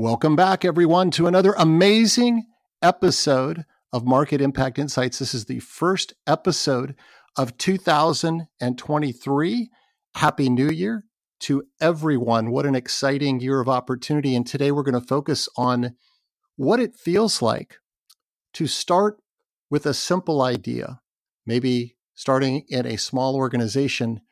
[0.00, 2.46] Welcome back, everyone, to another amazing
[2.80, 5.18] episode of Market Impact Insights.
[5.18, 6.94] This is the first episode
[7.36, 9.70] of 2023.
[10.14, 11.04] Happy New Year
[11.40, 12.50] to everyone.
[12.50, 14.34] What an exciting year of opportunity.
[14.34, 15.96] And today we're going to focus on
[16.56, 17.76] what it feels like
[18.54, 19.20] to start
[19.68, 21.02] with a simple idea,
[21.44, 24.22] maybe starting in a small organization.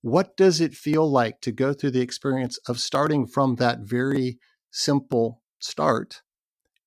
[0.00, 4.38] What does it feel like to go through the experience of starting from that very
[4.70, 6.22] simple start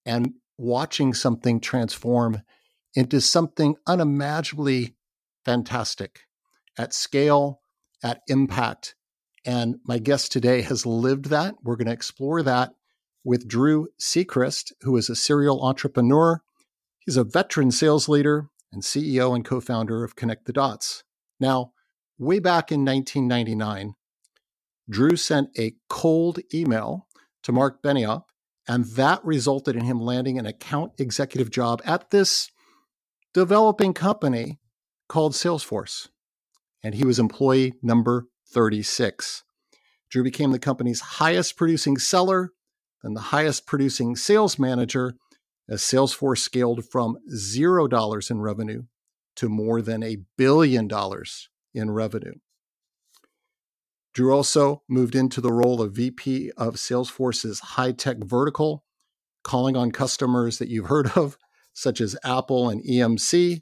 [0.06, 2.42] and watching something transform
[2.94, 4.96] into something unimaginably
[5.46, 6.22] fantastic
[6.78, 7.62] at scale,
[8.04, 8.96] at impact.
[9.46, 11.56] And my guest today has lived that.
[11.64, 12.74] We're going to explore that
[13.24, 16.42] with Drew Sechrist, who is a serial entrepreneur.
[17.00, 21.04] He's a veteran sales leader and CEO and co founder of Connect the Dots.
[21.40, 21.74] Now,
[22.18, 23.96] way back in 1999,
[24.90, 27.08] Drew sent a cold email
[27.44, 28.24] to Mark Benioff,
[28.68, 32.52] and that resulted in him landing an account executive job at this
[33.34, 34.60] developing company
[35.08, 36.10] called Salesforce.
[36.84, 39.44] And he was employee number 36.
[40.10, 42.52] Drew became the company's highest producing seller
[43.04, 45.16] and the highest producing sales manager
[45.70, 48.84] as Salesforce scaled from $0 in revenue
[49.38, 52.36] to more than a billion dollars in revenue.
[54.14, 58.84] Drew also moved into the role of VP of Salesforce's high tech vertical,
[59.44, 61.38] calling on customers that you've heard of,
[61.74, 63.62] such as Apple and EMC.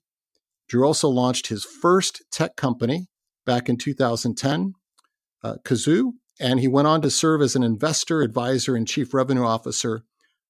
[0.67, 3.07] Drew also launched his first tech company
[3.45, 4.73] back in 2010,
[5.43, 9.45] uh, Kazoo, and he went on to serve as an investor, advisor, and chief revenue
[9.45, 10.03] officer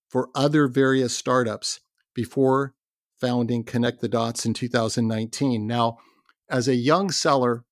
[0.07, 1.79] for other various startups
[2.13, 2.73] before
[3.19, 5.67] founding Connect the Dots in 2019.
[5.67, 5.97] Now,
[6.49, 7.65] as a young seller,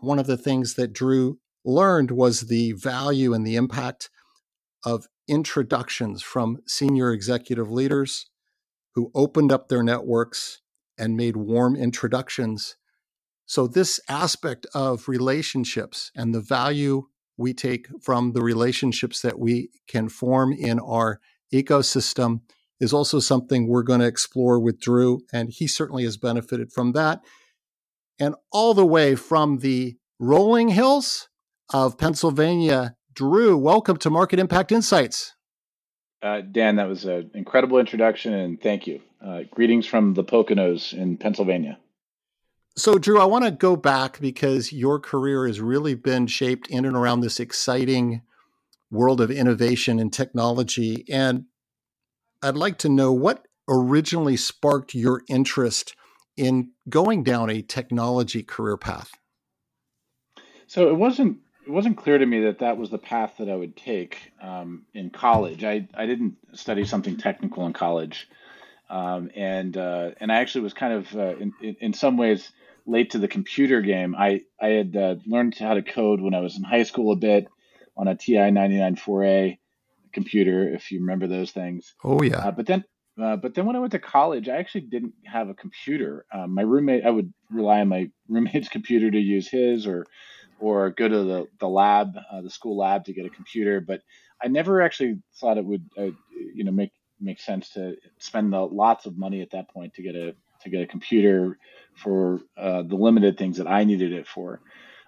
[0.00, 4.10] one of the things that Drew learned was the value and the impact
[4.84, 8.26] of introductions from senior executive leaders
[8.94, 10.60] who opened up their networks
[10.98, 12.76] and made warm introductions.
[13.46, 17.06] So, this aspect of relationships and the value
[17.36, 21.20] we take from the relationships that we can form in our
[21.52, 22.40] ecosystem
[22.80, 25.22] is also something we're going to explore with Drew.
[25.32, 27.20] And he certainly has benefited from that.
[28.18, 31.29] And all the way from the rolling hills
[31.72, 32.96] of Pennsylvania.
[33.14, 35.34] Drew, welcome to Market Impact Insights.
[36.22, 39.00] Uh, Dan, that was an incredible introduction, and thank you.
[39.24, 41.78] Uh, greetings from the Poconos in Pennsylvania.
[42.76, 46.84] So, Drew, I want to go back because your career has really been shaped in
[46.84, 48.22] and around this exciting
[48.90, 51.04] world of innovation and technology.
[51.10, 51.44] And
[52.42, 55.94] I'd like to know what originally sparked your interest
[56.36, 59.10] in going down a technology career path.
[60.66, 61.38] So, it wasn't
[61.70, 64.82] it wasn't clear to me that that was the path that I would take um,
[64.92, 65.62] in college.
[65.62, 68.28] I, I didn't study something technical in college,
[68.88, 72.50] um, and uh, and I actually was kind of uh, in, in some ways
[72.86, 74.16] late to the computer game.
[74.18, 77.16] I I had uh, learned how to code when I was in high school a
[77.16, 77.46] bit
[77.96, 79.58] on a TI-99/4A
[80.12, 81.94] computer, if you remember those things.
[82.02, 82.48] Oh yeah.
[82.48, 82.84] Uh, but then
[83.22, 86.24] uh, but then when I went to college, I actually didn't have a computer.
[86.32, 90.06] Um, my roommate, I would rely on my roommate's computer to use his, or
[90.60, 93.80] or go to the, the lab, uh, the school lab to get a computer.
[93.80, 94.02] But
[94.42, 96.10] I never actually thought it would, uh,
[96.54, 100.02] you know, make make sense to spend the, lots of money at that point to
[100.02, 101.58] get a to get a computer
[101.94, 104.60] for uh, the limited things that I needed it for.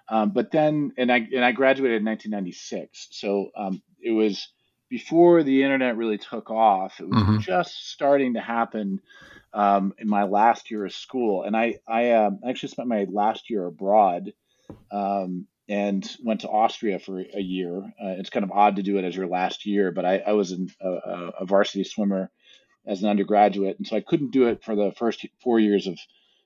[0.09, 4.49] Um, but then, and I and I graduated in 1996, so um, it was
[4.89, 6.99] before the internet really took off.
[6.99, 7.39] It was mm-hmm.
[7.39, 9.01] just starting to happen
[9.53, 13.49] um, in my last year of school, and I I um, actually spent my last
[13.49, 14.33] year abroad
[14.91, 17.77] um, and went to Austria for a year.
[17.77, 20.33] Uh, it's kind of odd to do it as your last year, but I, I
[20.33, 20.89] was in a,
[21.39, 22.29] a, varsity swimmer
[22.85, 25.97] as an undergraduate, and so I couldn't do it for the first four years of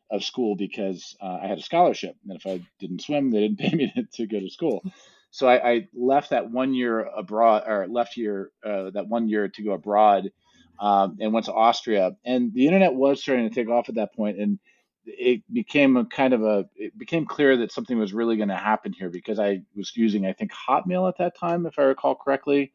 [0.09, 3.59] of school because uh, I had a scholarship, and if I didn't swim, they didn't
[3.59, 4.83] pay me to, to go to school.
[5.31, 9.49] So I, I, left that one year abroad, or left year uh, that one year
[9.49, 10.31] to go abroad,
[10.79, 12.15] um, and went to Austria.
[12.25, 14.59] And the internet was starting to take off at that point, and
[15.07, 18.56] it became a kind of a it became clear that something was really going to
[18.56, 22.15] happen here because I was using I think Hotmail at that time if I recall
[22.15, 22.74] correctly,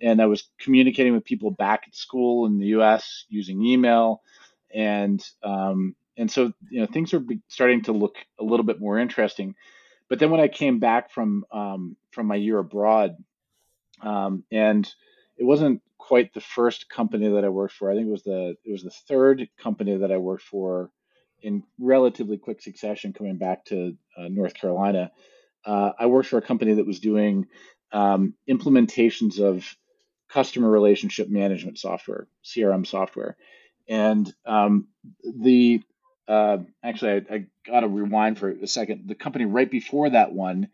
[0.00, 3.24] and I was communicating with people back at school in the U.S.
[3.28, 4.22] using email,
[4.74, 8.98] and um, and so you know things are starting to look a little bit more
[8.98, 9.54] interesting.
[10.08, 13.16] But then when I came back from um, from my year abroad,
[14.02, 14.90] um, and
[15.36, 17.90] it wasn't quite the first company that I worked for.
[17.90, 20.90] I think it was the it was the third company that I worked for
[21.42, 25.10] in relatively quick succession coming back to uh, North Carolina.
[25.64, 27.46] Uh, I worked for a company that was doing
[27.92, 29.64] um, implementations of
[30.28, 33.36] customer relationship management software, CRM software,
[33.88, 34.88] and um,
[35.24, 35.82] the
[36.26, 39.08] uh, actually I, I got to rewind for a second.
[39.08, 40.68] The company right before that one,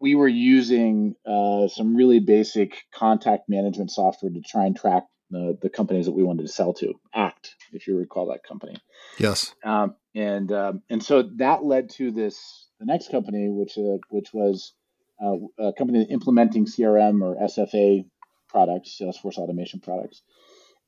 [0.00, 5.58] we were using uh, some really basic contact management software to try and track the,
[5.60, 6.94] the companies that we wanted to sell to.
[7.14, 8.76] Act, if you recall that company.
[9.18, 9.54] Yes.
[9.64, 14.32] Um, and um, and so that led to this the next company, which uh, which
[14.32, 14.74] was
[15.22, 18.04] uh, a company implementing CRM or SFA
[18.48, 20.22] products, Salesforce automation products.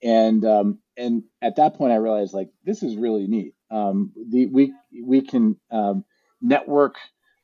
[0.02, 3.54] And um, and at that point, I realized like this is really neat.
[3.70, 4.74] Um, the we
[5.04, 6.04] we can um,
[6.40, 6.96] network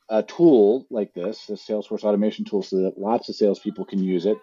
[0.08, 4.26] a tool like this, the Salesforce automation tool, so that lots of salespeople can use
[4.26, 4.38] it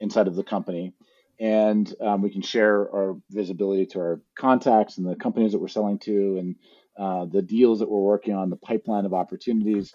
[0.00, 0.94] inside of the company,
[1.40, 5.68] and um, we can share our visibility to our contacts and the companies that we're
[5.68, 6.56] selling to, and
[6.98, 9.94] uh, the deals that we're working on, the pipeline of opportunities.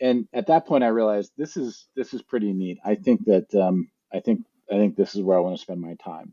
[0.00, 2.78] And at that point, I realized this is this is pretty neat.
[2.84, 5.80] I think that um, I think I think this is where I want to spend
[5.80, 6.32] my time.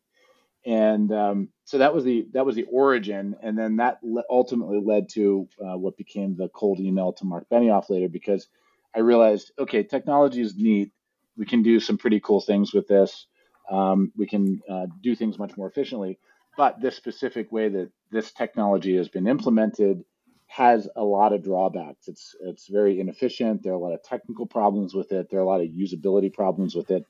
[0.65, 4.79] And um, so that was the that was the origin, and then that le- ultimately
[4.81, 8.47] led to uh, what became the cold email to Mark Benioff later, because
[8.95, 10.93] I realized, okay, technology is neat.
[11.35, 13.27] We can do some pretty cool things with this.
[13.69, 16.19] Um, we can uh, do things much more efficiently.
[16.55, 20.03] But this specific way that this technology has been implemented
[20.47, 22.07] has a lot of drawbacks.
[22.07, 23.63] It's it's very inefficient.
[23.63, 25.29] There are a lot of technical problems with it.
[25.29, 27.05] There are a lot of usability problems with it.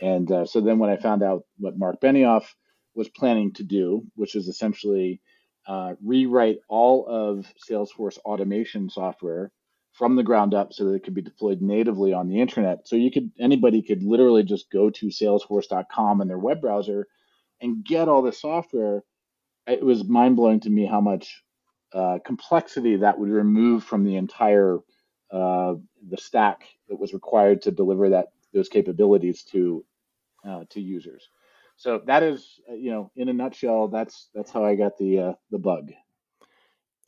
[0.00, 2.44] And uh, so then when I found out what Mark Benioff
[2.94, 5.20] was planning to do, which is essentially
[5.66, 9.50] uh, rewrite all of Salesforce automation software
[9.96, 12.86] from the ground up so that it could be deployed natively on the internet.
[12.86, 17.06] So you could anybody could literally just go to salesforce.com in their web browser
[17.60, 19.02] and get all the software.
[19.66, 21.42] It was mind blowing to me how much
[21.94, 24.78] uh, complexity that would remove from the entire
[25.32, 25.74] uh,
[26.08, 29.84] the stack that was required to deliver that those capabilities to
[30.46, 31.28] uh, to users.
[31.78, 35.20] So that is, uh, you know, in a nutshell, that's that's how I got the
[35.20, 35.92] uh, the bug.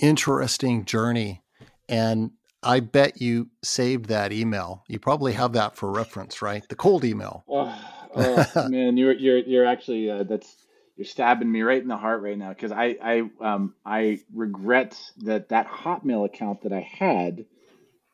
[0.00, 1.42] Interesting journey,
[1.88, 2.30] and
[2.62, 4.84] I bet you saved that email.
[4.88, 6.66] You probably have that for reference, right?
[6.68, 7.44] The cold email.
[8.16, 10.56] Oh, oh man, you're you're you're actually uh, that's
[10.96, 14.98] you're stabbing me right in the heart right now because I I um I regret
[15.18, 17.44] that that Hotmail account that I had,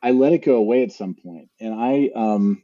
[0.03, 2.63] I let it go away at some point, and I um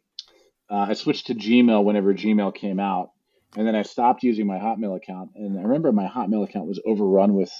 [0.69, 3.11] uh, I switched to Gmail whenever Gmail came out,
[3.55, 5.31] and then I stopped using my Hotmail account.
[5.35, 7.51] And I remember my Hotmail account was overrun with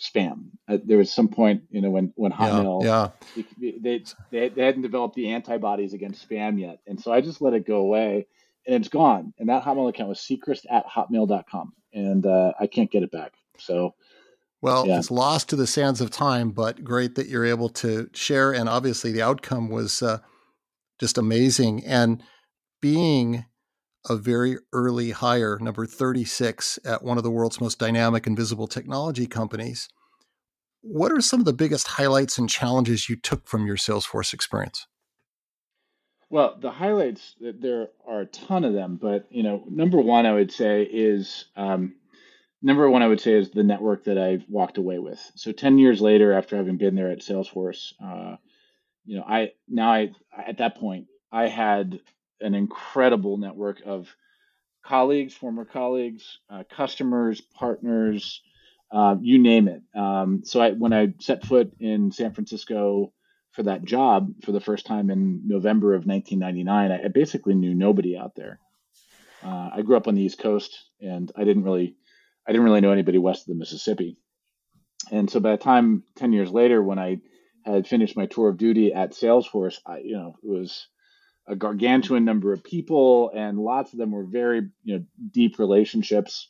[0.00, 0.46] spam.
[0.68, 3.42] Uh, there was some point, you know, when when Hotmail, yeah, yeah.
[3.58, 7.54] They, they they hadn't developed the antibodies against spam yet, and so I just let
[7.54, 8.26] it go away,
[8.66, 9.34] and it's gone.
[9.38, 13.32] And that Hotmail account was sechrist at hotmail.com, and uh, I can't get it back.
[13.58, 13.94] So.
[14.62, 14.98] Well, yeah.
[14.98, 18.52] it's lost to the sands of time, but great that you're able to share.
[18.52, 20.18] And obviously, the outcome was uh,
[20.98, 21.82] just amazing.
[21.86, 22.22] And
[22.82, 23.46] being
[24.08, 28.66] a very early hire, number 36 at one of the world's most dynamic and visible
[28.66, 29.88] technology companies.
[30.82, 34.86] What are some of the biggest highlights and challenges you took from your Salesforce experience?
[36.30, 40.32] Well, the highlights there are a ton of them, but you know, number one I
[40.32, 41.96] would say is um,
[42.62, 45.20] number one I would say is the network that I've walked away with.
[45.34, 48.36] So ten years later, after having been there at Salesforce, uh,
[49.04, 50.12] you know, I now I
[50.46, 52.00] at that point I had
[52.40, 54.08] an incredible network of
[54.84, 58.40] colleagues, former colleagues, uh, customers, partners,
[58.92, 59.82] uh, you name it.
[59.94, 63.12] Um, so I, when I set foot in San Francisco
[63.52, 67.74] for that job for the first time in November of 1999, I, I basically knew
[67.74, 68.58] nobody out there.
[69.44, 71.96] Uh, I grew up on the East Coast, and I didn't really,
[72.46, 74.18] I didn't really know anybody west of the Mississippi.
[75.10, 77.20] And so by the time 10 years later, when I
[77.64, 80.88] had finished my tour of duty at Salesforce, I, you know, it was
[81.46, 86.48] a gargantuan number of people, and lots of them were very you know deep relationships.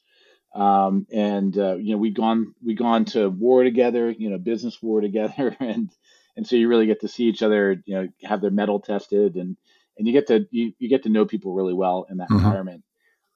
[0.55, 4.83] Um, and uh, you know we gone we gone to war together, you know business
[4.83, 5.91] war together, and
[6.37, 9.37] and so you really get to see each other, you know, have their mettle tested,
[9.37, 9.57] and
[9.97, 12.45] and you get to you, you get to know people really well in that mm-hmm.
[12.45, 12.85] environment.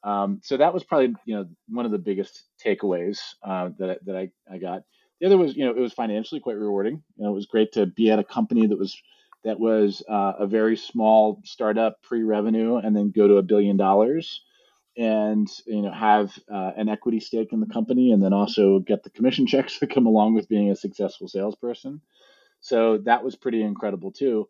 [0.03, 4.17] Um, so that was probably you know one of the biggest takeaways uh, that that
[4.17, 4.83] I, I got.
[5.21, 7.03] The other was you know it was financially quite rewarding.
[7.17, 9.01] You know, it was great to be at a company that was
[9.45, 14.43] that was uh, a very small startup pre-revenue and then go to a billion dollars
[14.97, 19.03] and you know have uh, an equity stake in the company, and then also get
[19.03, 22.01] the commission checks that come along with being a successful salesperson.
[22.61, 24.49] So that was pretty incredible too.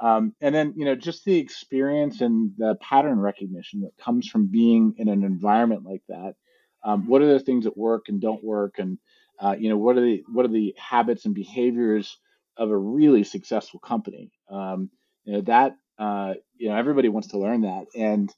[0.00, 4.46] Um, and then you know just the experience and the pattern recognition that comes from
[4.48, 6.34] being in an environment like that.
[6.84, 8.98] Um, what are the things that work and don't work, and
[9.40, 12.18] uh, you know what are the what are the habits and behaviors
[12.56, 14.32] of a really successful company?
[14.50, 14.90] Um,
[15.24, 18.30] you know that uh, you know everybody wants to learn that, and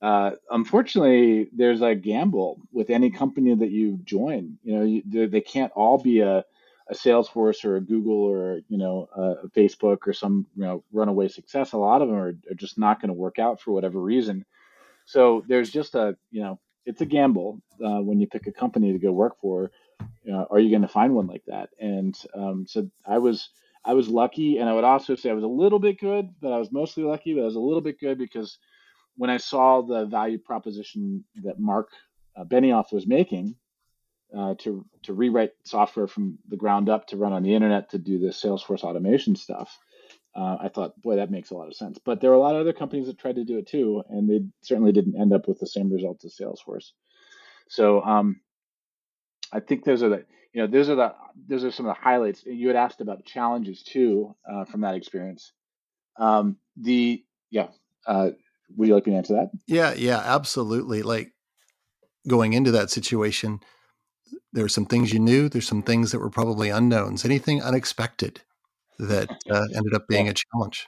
[0.00, 4.58] uh, unfortunately, there's a gamble with any company that you join.
[4.62, 6.44] You know, you, they can't all be a,
[6.88, 11.28] a Salesforce or a Google or you know a Facebook or some you know runaway
[11.28, 11.72] success.
[11.72, 14.44] A lot of them are, are just not going to work out for whatever reason.
[15.04, 18.92] So there's just a you know it's a gamble uh, when you pick a company
[18.92, 19.70] to go work for.
[20.50, 21.70] Are you going to find one like that?
[21.80, 23.50] And um, so I was
[23.84, 26.52] I was lucky, and I would also say I was a little bit good, but
[26.52, 27.34] I was mostly lucky.
[27.34, 28.58] But I was a little bit good because
[29.18, 31.88] when I saw the value proposition that Mark
[32.36, 33.56] uh, Benioff was making
[34.36, 37.98] uh, to to rewrite software from the ground up to run on the internet to
[37.98, 39.76] do the Salesforce automation stuff,
[40.34, 41.98] uh, I thought, boy, that makes a lot of sense.
[41.98, 44.30] But there were a lot of other companies that tried to do it too, and
[44.30, 46.92] they certainly didn't end up with the same results as Salesforce.
[47.68, 48.40] So um,
[49.52, 51.14] I think those are the you know those are the
[51.48, 52.44] those are some of the highlights.
[52.46, 55.52] You had asked about challenges too uh, from that experience.
[56.16, 57.68] Um, the yeah,
[58.06, 58.30] uh,
[58.76, 59.50] would you like me to answer that?
[59.66, 61.02] Yeah, yeah, absolutely.
[61.02, 61.32] Like
[62.26, 63.60] going into that situation,
[64.52, 65.48] there were some things you knew.
[65.48, 67.24] There's some things that were probably unknowns.
[67.24, 68.42] Anything unexpected
[68.98, 70.86] that uh, ended up being well, a challenge?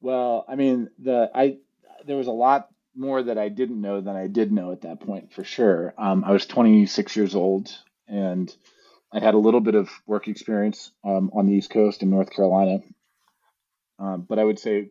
[0.00, 1.58] Well, I mean, the I
[2.06, 5.00] there was a lot more that I didn't know than I did know at that
[5.00, 5.94] point for sure.
[5.96, 7.70] Um, I was 26 years old
[8.08, 8.54] and
[9.12, 12.30] I had a little bit of work experience um, on the East Coast in North
[12.30, 12.80] Carolina.
[13.98, 14.90] Um, but I would say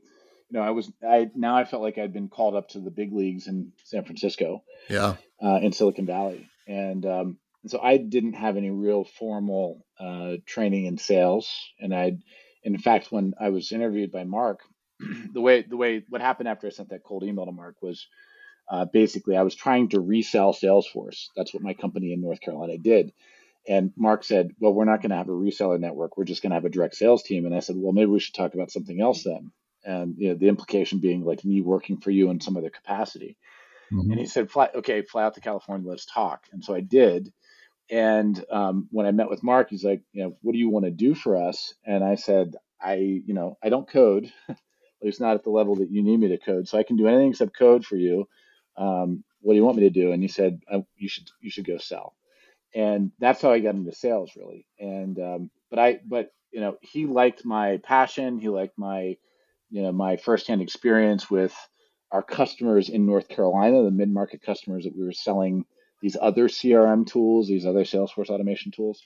[0.49, 2.91] you know, I was I now I felt like I'd been called up to the
[2.91, 7.97] big leagues in San Francisco, yeah, uh, in Silicon Valley, and um, and so I
[7.97, 12.17] didn't have any real formal uh, training in sales, and I,
[12.63, 14.61] in fact, when I was interviewed by Mark,
[15.33, 18.07] the way the way what happened after I sent that cold email to Mark was.
[18.69, 21.27] Uh, basically, I was trying to resell Salesforce.
[21.37, 23.13] That's what my company in North Carolina did.
[23.65, 26.17] And Mark said, Well, we're not going to have a reseller network.
[26.17, 27.45] We're just going to have a direct sales team.
[27.45, 30.35] And I said, Well, maybe we should talk about something else then and you know,
[30.35, 33.37] the implication being like me working for you in some other capacity.
[33.91, 34.11] Mm-hmm.
[34.11, 36.45] And he said, fly, okay, fly out to California, let's talk.
[36.51, 37.31] And so I did.
[37.89, 40.85] And um, when I met with Mark, he's like, you know, what do you want
[40.85, 41.73] to do for us?
[41.85, 44.57] And I said, I, you know, I don't code, at
[45.01, 46.67] least not at the level that you need me to code.
[46.67, 48.27] So I can do anything except code for you.
[48.75, 50.11] Um, what do you want me to do?
[50.11, 50.61] And he said,
[50.97, 52.13] you should, you should go sell.
[52.75, 54.67] And that's how I got into sales, really.
[54.79, 58.39] And um, but I, but you know, he liked my passion.
[58.39, 59.17] He liked my
[59.69, 61.55] you know my firsthand experience with
[62.11, 65.65] our customers in North Carolina, the mid market customers that we were selling
[66.01, 69.05] these other CRM tools, these other Salesforce automation tools.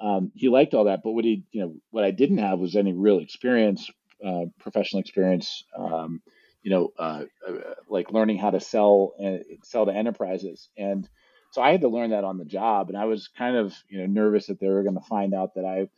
[0.00, 2.76] Um, he liked all that, but what he, you know, what I didn't have was
[2.76, 3.90] any real experience,
[4.24, 5.64] uh, professional experience.
[5.76, 6.22] Um,
[6.62, 7.52] you know, uh, uh,
[7.88, 11.08] like learning how to sell and sell to enterprises, and
[11.50, 12.88] so I had to learn that on the job.
[12.88, 15.54] And I was kind of, you know, nervous that they were going to find out
[15.54, 15.88] that I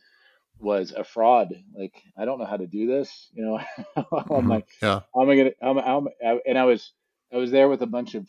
[0.61, 1.53] was a fraud.
[1.75, 3.29] Like, I don't know how to do this.
[3.33, 3.57] You know,
[3.95, 4.49] I'm mm-hmm.
[4.49, 5.01] like, yeah.
[5.13, 5.51] how am I gonna?
[5.61, 6.91] How, how, and I was,
[7.33, 8.27] I was there with a bunch of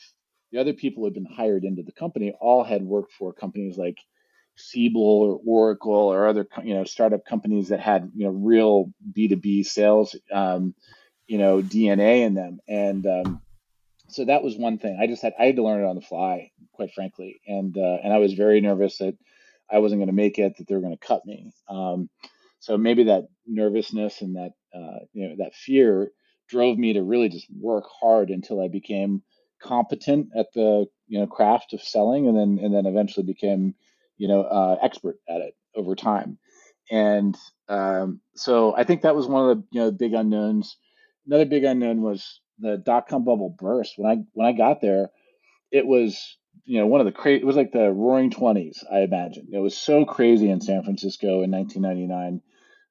[0.50, 2.32] the other people who had been hired into the company.
[2.40, 3.98] All had worked for companies like
[4.56, 9.28] Siebel or Oracle or other, you know, startup companies that had, you know, real B
[9.28, 10.74] two B sales, um,
[11.26, 12.60] you know, DNA in them.
[12.68, 13.42] And um,
[14.08, 14.98] so that was one thing.
[15.00, 17.40] I just had, I had to learn it on the fly, quite frankly.
[17.46, 19.16] And uh, and I was very nervous that
[19.72, 21.52] I wasn't going to make it, that they were going to cut me.
[21.68, 22.10] Um,
[22.60, 26.12] so maybe that nervousness and that uh, you know that fear
[26.48, 29.22] drove me to really just work hard until I became
[29.60, 33.74] competent at the you know craft of selling, and then and then eventually became
[34.16, 36.38] you know uh, expert at it over time.
[36.90, 37.36] And
[37.68, 40.76] um, so I think that was one of the you know big unknowns.
[41.26, 43.94] Another big unknown was the dot com bubble burst.
[43.96, 45.10] When I when I got there,
[45.70, 49.00] it was you know one of the crazy it was like the roaring 20s i
[49.00, 49.48] imagine.
[49.52, 52.40] It was so crazy in san francisco in 1999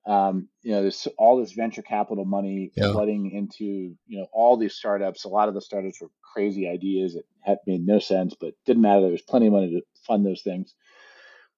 [0.06, 2.92] um, you know there's all this venture capital money yeah.
[2.92, 5.26] flooding into you know all these startups.
[5.26, 7.14] A lot of the startups were crazy ideas.
[7.14, 9.02] That had made no sense but didn't matter.
[9.02, 10.74] There was plenty of money to fund those things.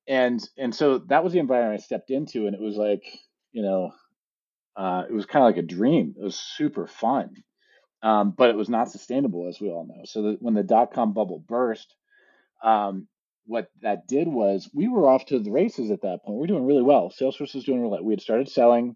[0.07, 3.03] And and so that was the environment i stepped into and it was like
[3.53, 3.93] you know
[4.75, 6.15] uh, it was kind of like a dream.
[6.19, 7.35] It was super fun
[8.03, 10.03] um, but it was not sustainable, as we all know.
[10.05, 11.95] So when the dot com bubble burst,
[12.63, 13.07] um,
[13.45, 16.37] what that did was we were off to the races at that point.
[16.37, 17.11] We are doing really well.
[17.11, 18.03] Salesforce was doing really well.
[18.03, 18.95] We had started selling.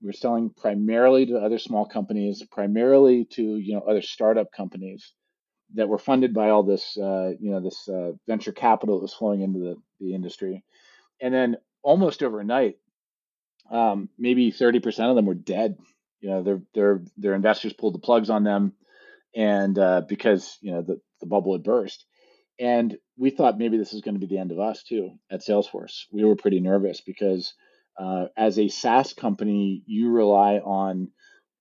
[0.00, 5.12] We were selling primarily to other small companies, primarily to you know other startup companies
[5.74, 9.14] that were funded by all this, uh, you know, this uh, venture capital that was
[9.14, 10.62] flowing into the, the industry.
[11.20, 12.76] And then almost overnight,
[13.70, 15.76] um, maybe 30% of them were dead.
[16.22, 18.72] You know, their, their, their investors pulled the plugs on them
[19.34, 22.06] and uh, because, you know, the, the bubble had burst.
[22.58, 25.40] And we thought maybe this is going to be the end of us too at
[25.40, 26.04] Salesforce.
[26.10, 27.52] We were pretty nervous because
[27.98, 31.08] uh, as a SaaS company, you rely on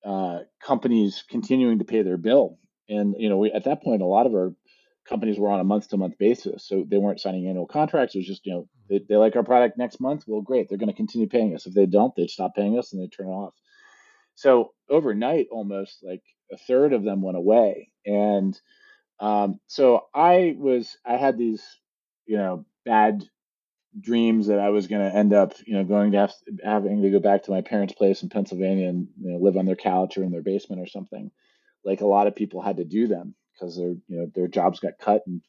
[0.06, 2.58] uh, companies continuing to pay their bill.
[2.90, 4.54] And you know, we, at that point, a lot of our
[5.08, 8.16] companies were on a month-to-month basis, so they weren't signing annual contracts.
[8.16, 10.24] It was just you know, they, they like our product next month.
[10.28, 11.66] Well, great, they're going to continue paying us.
[11.66, 13.54] If they don't, they'd stop paying us and they turn it off.
[14.42, 18.60] So overnight, almost like a third of them went away, and
[19.20, 21.64] um, so I was I had these
[22.26, 23.24] you know bad
[24.00, 26.34] dreams that I was going to end up, you know, going to have,
[26.64, 29.66] having to go back to my parents' place in Pennsylvania and you know, live on
[29.66, 31.30] their couch or in their basement or something,
[31.86, 34.80] like a lot of people had to do them because their you know their jobs
[34.80, 35.44] got cut and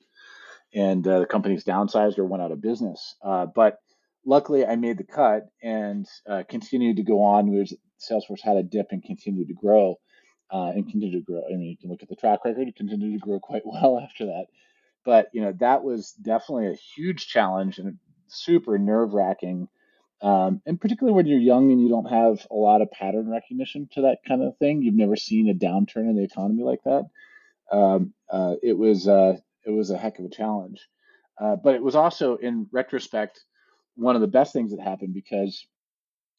[0.75, 3.17] and uh, the companies downsized or went out of business.
[3.25, 3.79] Uh, but
[4.27, 7.51] luckily, I made the cut and uh, continued to go on.
[8.09, 9.99] Salesforce had a dip and continued to grow
[10.53, 11.43] uh, and continue to grow.
[11.47, 13.99] I mean, you can look at the track record; it continued to grow quite well
[13.99, 14.47] after that.
[15.05, 19.69] But you know that was definitely a huge challenge and super nerve wracking.
[20.21, 23.89] Um, and particularly when you're young and you don't have a lot of pattern recognition
[23.95, 27.07] to that kind of thing, you've never seen a downturn in the economy like that.
[27.73, 30.89] Um, uh, it was uh, it was a heck of a challenge,
[31.41, 33.41] uh, but it was also, in retrospect,
[33.97, 35.67] one of the best things that happened because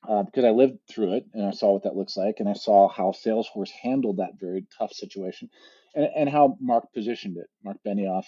[0.08, 2.54] uh, because I lived through it and I saw what that looks like, and I
[2.54, 5.50] saw how Salesforce handled that very tough situation,
[5.96, 7.48] and, and how Mark positioned it.
[7.64, 8.26] Mark Benioff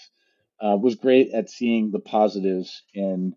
[0.62, 3.36] uh, was great at seeing the positives in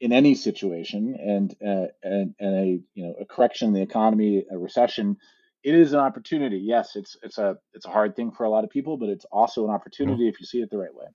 [0.00, 4.44] in any situation and, uh, and and a you know a correction in the economy,
[4.50, 5.16] a recession,
[5.62, 6.58] it is an opportunity.
[6.58, 9.26] Yes, it's it's a it's a hard thing for a lot of people, but it's
[9.26, 11.06] also an opportunity if you see it the right way.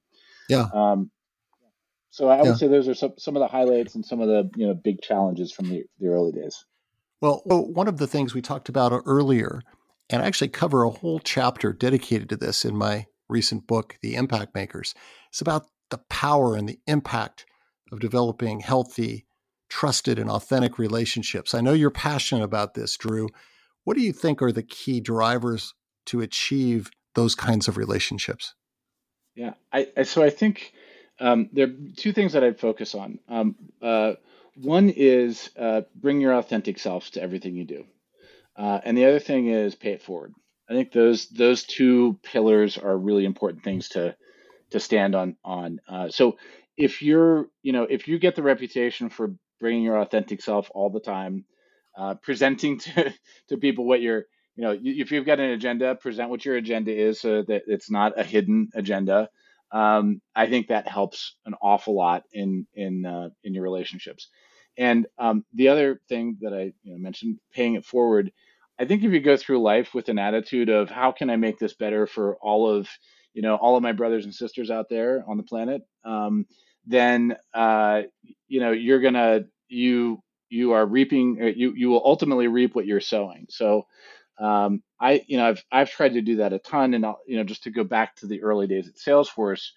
[0.50, 0.68] Yeah.
[0.74, 1.10] Um,
[2.16, 4.50] so I would say those are some, some of the highlights and some of the
[4.56, 6.64] you know big challenges from the, the early days.
[7.20, 9.62] Well, one of the things we talked about earlier,
[10.10, 14.16] and I actually cover a whole chapter dedicated to this in my recent book, The
[14.16, 14.96] Impact Makers.
[15.28, 17.46] It's about the power and the impact
[17.92, 19.26] of developing healthy,
[19.68, 21.54] trusted, and authentic relationships.
[21.54, 23.28] I know you're passionate about this, Drew.
[23.84, 25.74] What do you think are the key drivers
[26.06, 28.56] to achieve those kinds of relationships?
[29.36, 30.72] Yeah, I, I so I think
[31.20, 33.20] um, there are two things that I'd focus on.
[33.30, 34.14] Um, uh,
[34.56, 37.86] one is uh, bring your authentic self to everything you do,
[38.58, 40.34] uh, and the other thing is pay it forward.
[40.70, 44.16] I think those those two pillars are really important things to
[44.72, 45.82] to stand on on.
[45.88, 46.38] Uh, so
[46.78, 50.92] if you're, you know, if you get the reputation for bringing your authentic self all
[50.92, 51.46] the time,
[51.98, 53.14] uh, presenting to,
[53.50, 54.26] to people what you're,
[54.56, 57.92] you know, if you've got an agenda, present what your agenda is so that it's
[57.92, 59.30] not a hidden agenda.
[59.72, 64.30] Um, I think that helps an awful lot in in uh, in your relationships.
[64.78, 68.32] And um, the other thing that I you know, mentioned, paying it forward.
[68.78, 71.60] I think if you go through life with an attitude of how can I make
[71.60, 72.90] this better for all of
[73.34, 76.46] you know all of my brothers and sisters out there on the planet, um,
[76.86, 78.04] then uh,
[78.48, 82.86] you know you're gonna you you are reaping uh, you you will ultimately reap what
[82.86, 83.46] you're sowing.
[83.50, 83.86] So
[84.40, 87.38] um, I you know I've I've tried to do that a ton, and I'll, you
[87.38, 89.68] know just to go back to the early days at Salesforce,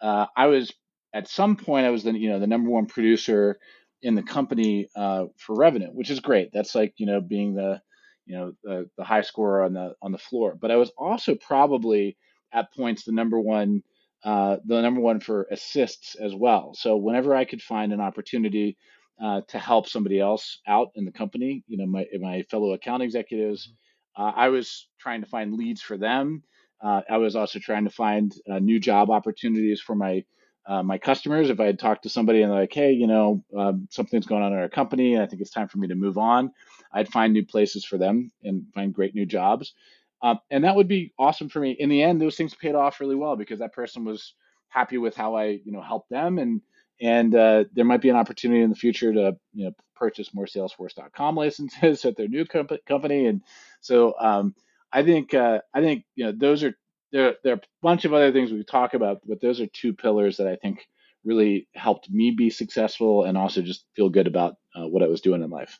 [0.00, 0.72] uh, I was
[1.14, 3.58] at some point I was the you know the number one producer
[4.02, 6.50] in the company uh, for revenue, which is great.
[6.52, 7.80] That's like you know being the
[8.26, 10.56] you know the, the high scorer on the on the floor.
[10.60, 12.16] But I was also probably
[12.52, 13.82] at points the number one
[14.24, 16.74] uh, the number one for assists as well.
[16.74, 18.76] So whenever I could find an opportunity
[19.22, 23.02] uh, to help somebody else out in the company, you know, my my fellow account
[23.02, 23.74] executives, mm-hmm.
[24.16, 26.42] Uh, I was trying to find leads for them.
[26.82, 30.24] Uh, I was also trying to find uh, new job opportunities for my
[30.66, 31.50] uh, my customers.
[31.50, 34.52] If I had talked to somebody and like, hey, you know, um, something's going on
[34.52, 36.52] in our company, and I think it's time for me to move on,
[36.92, 39.74] I'd find new places for them and find great new jobs.
[40.22, 41.72] Um, and that would be awesome for me.
[41.72, 44.34] In the end, those things paid off really well because that person was
[44.68, 46.60] happy with how I, you know, helped them, and
[47.02, 50.46] and uh, there might be an opportunity in the future to, you know, purchase more
[50.46, 53.26] Salesforce.com licenses at their new comp- company.
[53.26, 53.42] And
[53.80, 54.54] so um,
[54.92, 56.74] I think uh, I think you know those are
[57.10, 57.34] there.
[57.42, 60.36] There are a bunch of other things we talk about, but those are two pillars
[60.36, 60.86] that I think
[61.24, 65.20] really helped me be successful and also just feel good about uh, what I was
[65.20, 65.78] doing in life.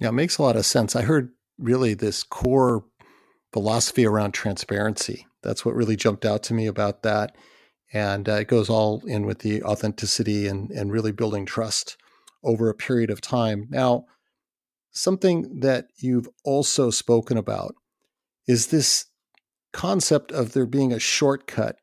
[0.00, 0.96] Yeah, it makes a lot of sense.
[0.96, 2.84] I heard really this core
[3.52, 5.26] philosophy around transparency.
[5.42, 7.36] That's what really jumped out to me about that.
[7.92, 11.96] And uh, it goes all in with the authenticity and, and really building trust
[12.42, 13.66] over a period of time.
[13.70, 14.06] Now,
[14.90, 17.74] something that you've also spoken about
[18.46, 19.06] is this
[19.72, 21.76] concept of there being a shortcut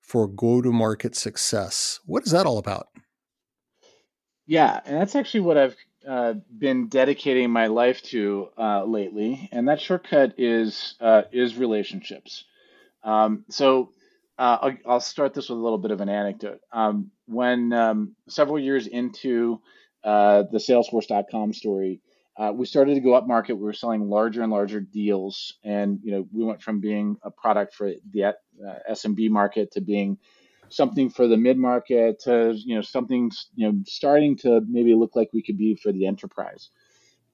[0.00, 2.00] for go to market success.
[2.04, 2.88] What is that all about?
[4.46, 5.76] Yeah, and that's actually what I've
[6.06, 12.44] uh, been dedicating my life to uh, lately, and that shortcut is uh, is relationships.
[13.04, 13.92] Um, so
[14.42, 16.58] uh, I'll, I'll, start this with a little bit of an anecdote.
[16.72, 19.60] Um, when um, several years into
[20.02, 22.00] uh, the Salesforce.com story,
[22.36, 23.54] uh, we started to go up market.
[23.54, 27.30] We were selling larger and larger deals, and you know we went from being a
[27.30, 28.34] product for the
[28.90, 30.18] SMB market to being
[30.70, 35.14] something for the mid market to you know something you know starting to maybe look
[35.14, 36.70] like we could be for the enterprise.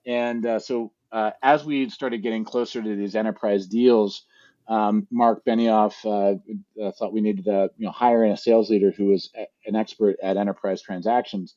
[0.05, 4.27] And uh, so uh, as we started getting closer to these enterprise deals,
[4.69, 6.39] um, Mark Benioff uh,
[6.83, 9.31] uh thought we needed to you know hire in a sales leader who was
[9.67, 11.55] an expert at enterprise transactions,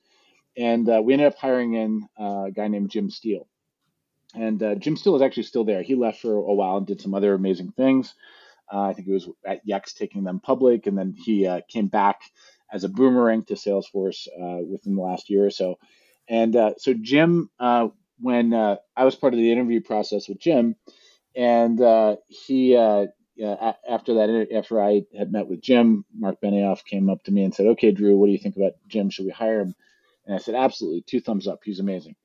[0.57, 3.47] and uh, we ended up hiring in uh, a guy named Jim Steele.
[4.33, 5.81] And Jim Steele is actually still there.
[5.81, 8.13] He left for a while and did some other amazing things.
[8.71, 11.87] Uh, I think it was at Yext taking them public, and then he uh, came
[11.87, 12.21] back
[12.71, 15.77] as a boomerang to Salesforce uh, within the last year or so.
[16.29, 20.39] And uh, so Jim, uh, when uh, I was part of the interview process with
[20.39, 20.75] Jim,
[21.35, 23.07] and uh, he uh,
[23.89, 27.53] after that after I had met with Jim, Mark Benioff came up to me and
[27.53, 29.09] said, "Okay, Drew, what do you think about Jim?
[29.09, 29.75] Should we hire him?"
[30.25, 31.61] And I said, "Absolutely, two thumbs up.
[31.63, 32.15] He's amazing."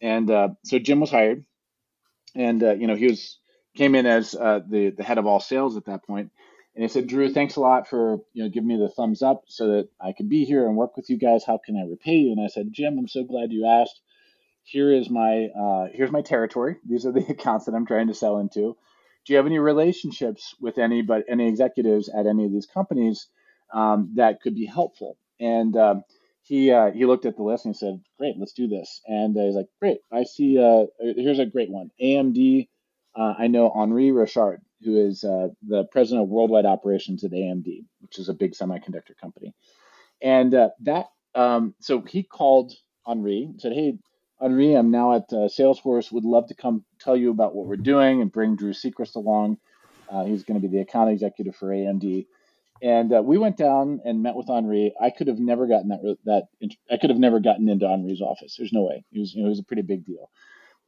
[0.00, 1.44] And uh, so Jim was hired,
[2.34, 3.38] and you know he was
[3.76, 6.30] came in as uh, the the head of all sales at that point,
[6.74, 9.44] and he said, "Drew, thanks a lot for you know giving me the thumbs up
[9.48, 11.44] so that I could be here and work with you guys.
[11.44, 14.00] How can I repay you?" And I said, "Jim, I'm so glad you asked.
[14.64, 16.76] Here is my uh, here's my territory.
[16.88, 18.76] These are the accounts that I'm trying to sell into.
[19.24, 23.28] Do you have any relationships with any but any executives at any of these companies
[23.72, 26.04] um, that could be helpful?" And um,
[26.42, 29.36] he uh, he looked at the list and he said, "Great, let's do this." And
[29.36, 30.58] uh, he's like, "Great, I see.
[30.58, 31.90] Uh, here's a great one.
[32.00, 32.68] AMD
[33.14, 37.84] uh, I know Henri Richard, who is uh, the president of worldwide operations at AMD,
[38.00, 39.54] which is a big semiconductor company.
[40.22, 42.72] And uh, that, um, so he called
[43.06, 43.98] Henri and said, Hey,
[44.42, 46.10] Henri, I'm now at uh, Salesforce.
[46.10, 49.58] Would love to come tell you about what we're doing and bring Drew Sechrist along.
[50.10, 52.26] Uh, he's going to be the account executive for AMD.
[52.82, 54.92] And uh, we went down and met with Henri.
[55.00, 56.16] I could have never gotten that.
[56.24, 56.48] That
[56.90, 58.56] I could have never gotten into Henri's office.
[58.58, 59.04] There's no way.
[59.12, 60.28] It was, you know, it was a pretty big deal.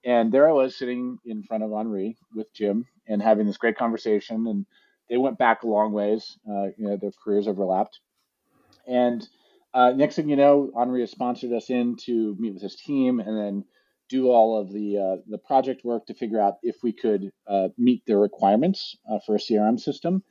[0.05, 3.79] And there I was sitting in front of Henri with Jim and having this great
[3.79, 4.49] conversation.
[4.49, 4.67] And
[5.09, 6.37] they went back a long ways.
[6.49, 8.01] Uh, you know, their careers overlapped.
[8.89, 9.27] And
[9.75, 13.21] uh, next thing you know, Henri has sponsored us in to meet with his team
[13.21, 13.65] and then
[14.09, 17.69] do all of the uh, the project work to figure out if we could uh,
[17.77, 20.23] meet their requirements uh, for a CRM system.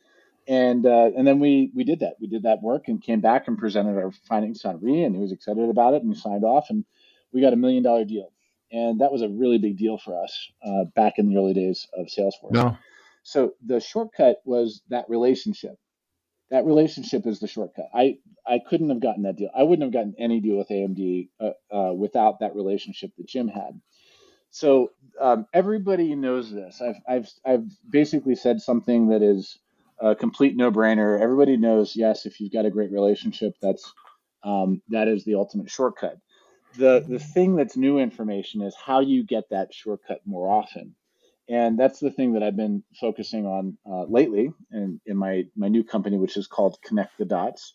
[0.48, 2.16] And uh, and then we we did that.
[2.20, 5.22] We did that work and came back and presented our findings to Henri, and he
[5.22, 6.86] was excited about it and he signed off, and
[7.32, 8.34] we got a million dollar deal
[8.74, 11.88] and that was a really big deal for us uh, back in the early days
[11.94, 12.52] of Salesforce.
[12.52, 12.76] No.
[13.22, 15.78] So the shortcut was that relationship.
[16.54, 17.90] That relationship is the shortcut.
[17.96, 19.50] I I couldn't have gotten that deal.
[19.58, 23.48] I wouldn't have gotten any deal with AMD uh, uh, without that relationship that Jim
[23.48, 23.82] had.
[24.52, 26.80] So um, everybody knows this.
[26.80, 29.58] I've I've I've basically said something that is
[30.00, 31.20] a complete no-brainer.
[31.20, 31.96] Everybody knows.
[31.96, 33.92] Yes, if you've got a great relationship, that's
[34.44, 36.20] um, that is the ultimate shortcut
[36.78, 40.96] the the thing that's new information is how you get that shortcut more often
[41.50, 45.68] and that's the thing that i've been focusing on uh, lately in, in my my
[45.68, 47.74] new company which is called connect the dots.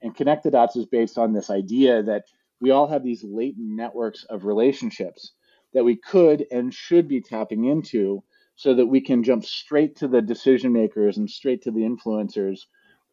[0.00, 2.24] And connect the dots is based on this idea that
[2.60, 5.32] we all have these latent networks of relationships
[5.74, 8.22] that we could and should be tapping into
[8.56, 12.60] so that we can jump straight to the decision makers and straight to the influencers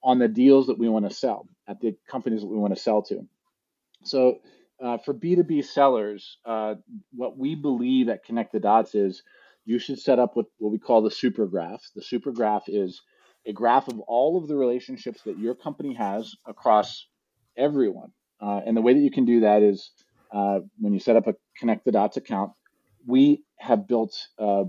[0.04, 2.82] on the deals that we want to sell at the companies that we want to
[2.82, 3.28] sell to.
[4.04, 4.40] So
[4.84, 6.76] uh, for B2B sellers, uh,
[7.12, 9.24] what we believe at Connect the Dots is
[9.66, 11.82] you should set up what, what we call the super graph.
[11.96, 13.02] The super graph is
[13.46, 17.08] a graph of all of the relationships that your company has across
[17.58, 18.12] everyone.
[18.42, 19.92] Uh, and the way that you can do that is
[20.34, 22.52] uh, when you set up a Connect the Dots account,
[23.06, 24.64] we have built uh,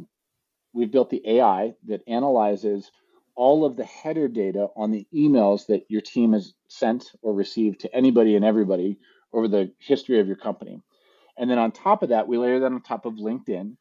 [0.72, 2.90] we've built the AI that analyzes
[3.34, 7.80] all of the header data on the emails that your team has sent or received
[7.80, 8.98] to anybody and everybody
[9.32, 10.80] over the history of your company.
[11.36, 13.76] And then on top of that, we layer that on top of LinkedIn.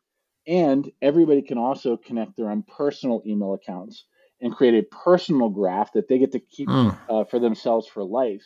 [0.47, 4.05] And everybody can also connect their own personal email accounts
[4.41, 6.97] and create a personal graph that they get to keep mm.
[7.09, 8.43] uh, for themselves for life.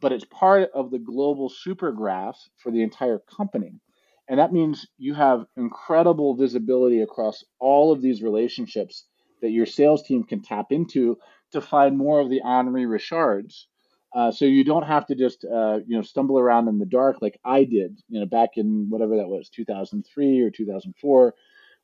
[0.00, 3.80] But it's part of the global super graph for the entire company.
[4.28, 9.04] And that means you have incredible visibility across all of these relationships
[9.42, 11.18] that your sales team can tap into
[11.52, 13.66] to find more of the Henri Richards
[14.12, 17.18] uh, so you don't have to just uh, you know stumble around in the dark
[17.22, 21.34] like I did, you know, back in whatever that was, 2003 or 2004,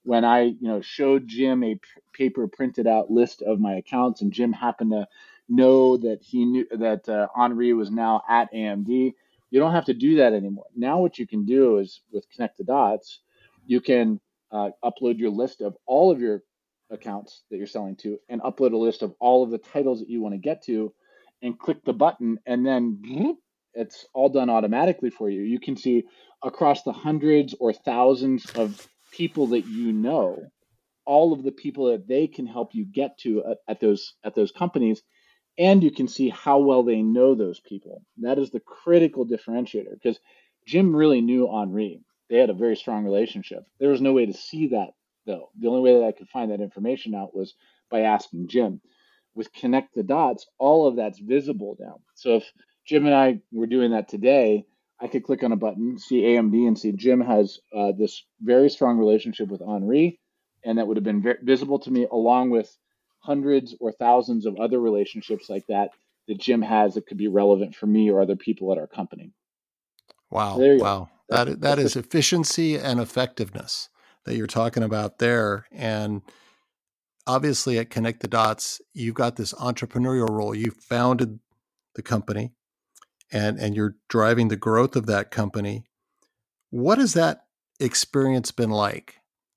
[0.02, 1.80] when I you know showed Jim a p-
[2.12, 5.06] paper printed out list of my accounts, and Jim happened to
[5.48, 9.14] know that he knew that uh, Henri was now at AMD.
[9.50, 10.66] You don't have to do that anymore.
[10.74, 13.20] Now, what you can do is with Connect the Dots,
[13.64, 16.42] you can uh, upload your list of all of your
[16.90, 20.08] accounts that you're selling to and upload a list of all of the titles that
[20.10, 20.92] you want to get to
[21.42, 23.36] and click the button and then
[23.76, 25.42] it's all done automatically for you.
[25.42, 26.04] You can see
[26.42, 30.50] across the hundreds or thousands of people that you know,
[31.04, 34.34] all of the people that they can help you get to at, at those at
[34.34, 35.02] those companies,
[35.58, 38.02] and you can see how well they know those people.
[38.18, 40.18] That is the critical differentiator because
[40.66, 42.00] Jim really knew Henri.
[42.28, 43.64] They had a very strong relationship.
[43.78, 44.90] There was no way to see that
[45.26, 45.50] though.
[45.58, 47.54] The only way that I could find that information out was
[47.90, 48.80] by asking Jim.
[49.36, 52.00] With connect the dots, all of that's visible now.
[52.14, 52.50] So if
[52.86, 54.64] Jim and I were doing that today,
[55.00, 58.70] I could click on a button, see AMD, and see Jim has uh, this very
[58.70, 60.18] strong relationship with Henri,
[60.64, 62.74] and that would have been very visible to me, along with
[63.18, 65.90] hundreds or thousands of other relationships like that
[66.28, 69.32] that Jim has that could be relevant for me or other people at our company.
[70.30, 70.56] Wow!
[70.56, 71.08] So wow!
[71.28, 73.90] That that is efficiency and effectiveness
[74.24, 76.22] that you're talking about there, and
[77.26, 80.54] obviously at Connect the Dots, you've got this entrepreneurial role.
[80.54, 81.40] You founded
[81.94, 82.52] the company
[83.32, 85.84] and and you're driving the growth of that company.
[86.70, 87.44] What has that
[87.80, 89.16] experience been like?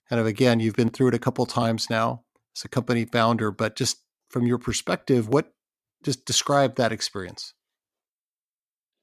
[0.10, 2.24] Kind of again, you've been through it a couple times now
[2.56, 3.98] as a company founder, but just
[4.30, 5.54] from your perspective, what
[6.04, 7.54] just describe that experience?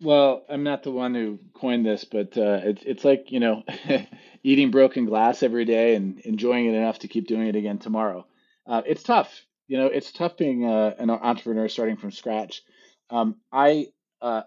[0.01, 3.63] Well, I'm not the one who coined this, but uh, it's it's like you know,
[4.43, 8.27] eating broken glass every day and enjoying it enough to keep doing it again tomorrow.
[8.67, 9.87] Uh, it's tough, you know.
[9.87, 12.63] It's tough being uh, an entrepreneur starting from scratch.
[13.11, 13.89] Um, I
[14.21, 14.43] uh,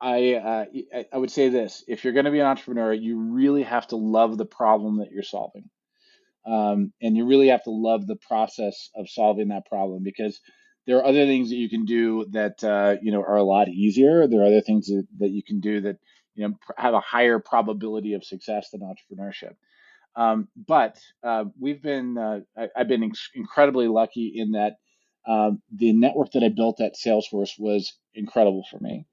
[0.00, 0.64] I uh,
[1.12, 3.96] I would say this: if you're going to be an entrepreneur, you really have to
[3.96, 5.68] love the problem that you're solving,
[6.46, 10.40] um, and you really have to love the process of solving that problem because
[10.86, 13.68] there are other things that you can do that uh, you know are a lot
[13.68, 14.28] easier.
[14.28, 15.96] There are other things that, that you can do that
[16.34, 19.54] you know have a higher probability of success than entrepreneurship.
[20.16, 24.76] Um, but uh, we've been uh, I, have been incredibly lucky in that
[25.28, 29.06] um, the network that I built at Salesforce was incredible for me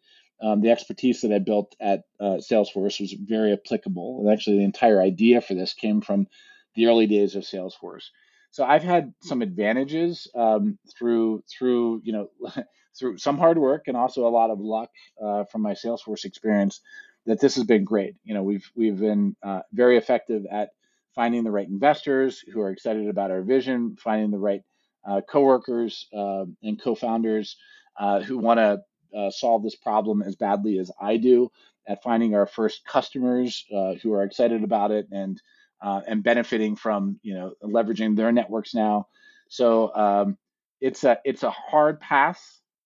[0.43, 4.19] um, the expertise that I built at uh, Salesforce was very applicable.
[4.19, 6.27] And actually, the entire idea for this came from
[6.75, 8.05] the early days of Salesforce.
[8.51, 12.27] So I've had some advantages um, through through you know
[12.99, 14.89] through some hard work and also a lot of luck
[15.23, 16.81] uh, from my Salesforce experience.
[17.25, 18.15] That this has been great.
[18.25, 20.71] You know, we've we've been uh, very effective at
[21.15, 24.61] finding the right investors who are excited about our vision, finding the right
[25.07, 27.57] uh, coworkers um, and co-founders
[27.99, 28.81] uh, who want to
[29.17, 31.51] uh, solve this problem as badly as I do
[31.87, 35.41] at finding our first customers uh, who are excited about it and
[35.81, 39.07] uh, and benefiting from you know leveraging their networks now.
[39.49, 40.37] So um,
[40.81, 42.41] it's a it's a hard path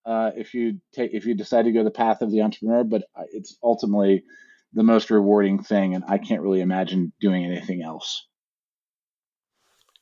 [0.05, 3.03] uh, if you take if you decide to go the path of the entrepreneur, but
[3.15, 4.23] uh, it's ultimately
[4.73, 8.27] the most rewarding thing, and I can't really imagine doing anything else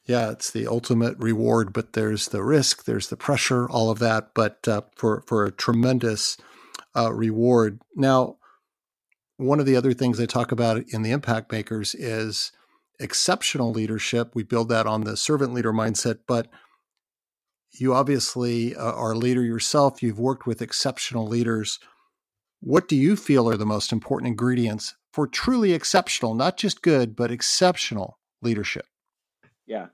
[0.05, 4.33] yeah, it's the ultimate reward, but there's the risk, there's the pressure, all of that,
[4.35, 6.37] but uh, for for a tremendous
[6.95, 7.81] uh, reward.
[7.95, 8.37] Now,
[9.37, 12.51] one of the other things I talk about in the Impact Makers is
[12.99, 14.35] exceptional leadership.
[14.35, 16.47] We build that on the servant leader mindset, but
[17.71, 20.03] you obviously uh, are a leader yourself.
[20.03, 21.79] You've worked with exceptional leaders.
[22.65, 27.15] What do you feel are the most important ingredients for truly exceptional, not just good,
[27.15, 28.87] but exceptional leadership?
[29.67, 29.89] Yeah.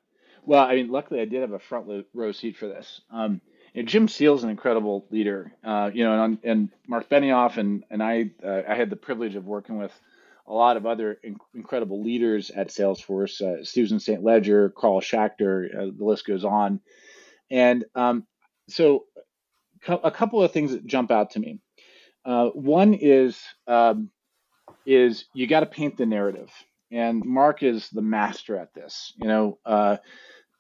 [0.46, 3.02] Well, I mean, luckily I did have a front row seat for this.
[3.12, 3.42] Um,
[3.76, 5.52] know, Jim Steele's an incredible leader.
[5.62, 9.36] Uh, you know, and, and Mark Benioff and and I uh, I had the privilege
[9.36, 9.92] of working with
[10.48, 13.42] a lot of other in- incredible leaders at Salesforce.
[13.42, 14.24] Uh, Susan St.
[14.24, 16.80] Ledger, Carl Schachter, uh, the list goes on.
[17.50, 18.26] And um,
[18.70, 19.08] so,
[19.84, 21.60] co- a couple of things that jump out to me.
[22.24, 24.10] Uh, one is um,
[24.86, 26.52] is you got to paint the narrative
[26.92, 29.14] and Mark is the master at this.
[29.18, 29.98] You know, uh,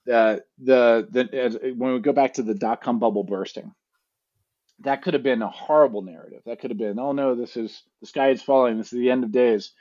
[0.05, 3.73] the the the as, when we go back to the dot com bubble bursting,
[4.79, 6.41] that could have been a horrible narrative.
[6.45, 8.77] That could have been, oh no, this is the sky is falling.
[8.77, 9.71] This is the end of days.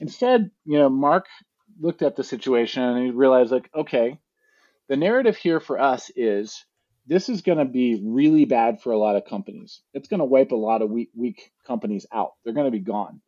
[0.00, 1.26] Instead, you know, Mark
[1.80, 4.18] looked at the situation and he realized, like, okay,
[4.88, 6.64] the narrative here for us is
[7.08, 9.80] this is going to be really bad for a lot of companies.
[9.94, 12.32] It's going to wipe a lot of weak, weak companies out.
[12.44, 13.22] They're going to be gone.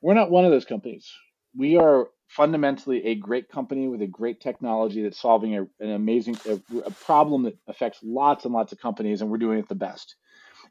[0.00, 1.10] We're not one of those companies.
[1.56, 6.36] We are fundamentally a great company with a great technology that's solving a, an amazing
[6.48, 9.74] a, a, problem that affects lots and lots of companies, and we're doing it the
[9.74, 10.14] best.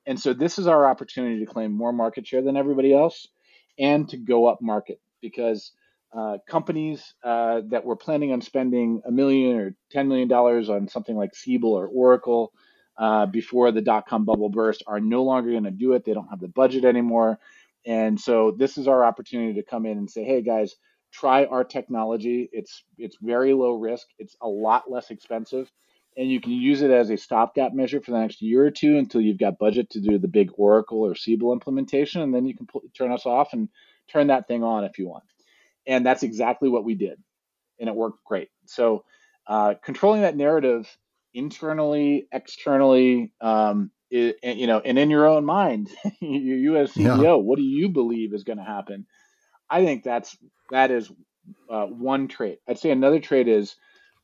[0.05, 3.27] And so this is our opportunity to claim more market share than everybody else,
[3.77, 5.71] and to go up market because
[6.15, 10.87] uh, companies uh, that were planning on spending a million or ten million dollars on
[10.87, 12.51] something like Siebel or Oracle,
[12.97, 16.05] uh, before the dot com bubble burst are no longer going to do it.
[16.05, 17.39] They don't have the budget anymore.
[17.85, 20.75] And so this is our opportunity to come in and say, hey guys,
[21.11, 22.49] try our technology.
[22.53, 24.07] It's it's very low risk.
[24.19, 25.71] It's a lot less expensive,
[26.15, 28.97] and you can use it as a stopgap measure for the next year or two
[28.97, 32.55] until you've got budget to do the big Oracle or Siebel implementation, and then you
[32.55, 33.69] can turn us off and
[34.07, 35.23] turn that thing on if you want.
[35.85, 37.19] And that's exactly what we did,
[37.79, 38.49] and it worked great.
[38.65, 39.03] So
[39.47, 40.87] uh, controlling that narrative
[41.33, 45.89] internally, externally, um, it, you know, and in your own mind,
[46.21, 47.33] you as CEO, yeah.
[47.33, 49.05] what do you believe is going to happen?
[49.69, 50.37] I think that's
[50.69, 51.11] that is
[51.69, 52.59] uh, one trait.
[52.67, 53.75] I'd say another trait is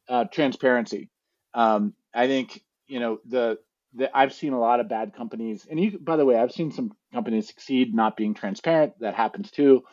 [0.08, 1.10] uh, transparency.
[1.54, 3.58] Um, I think you know the,
[3.96, 6.72] the I've seen a lot of bad companies, and you, by the way, I've seen
[6.72, 8.94] some companies succeed not being transparent.
[9.00, 9.84] That happens too.